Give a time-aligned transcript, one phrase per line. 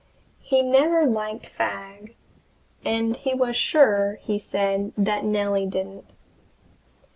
[0.39, 2.15] He never liked Fagg,
[2.83, 6.15] and he was sure, he said, that Nellie didn't.